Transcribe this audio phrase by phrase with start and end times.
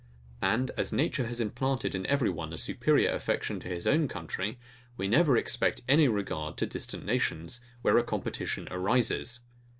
[0.41, 4.57] And as nature has implanted in every one a superior affection to his own country,
[4.97, 9.41] we never expect any regard to distant nations, where a competition arises.